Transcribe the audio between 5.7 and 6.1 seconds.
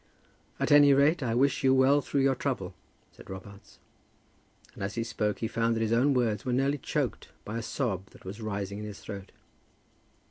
that his